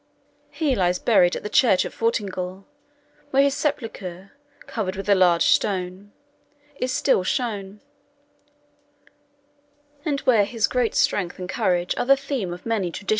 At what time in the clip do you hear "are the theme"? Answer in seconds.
11.97-12.51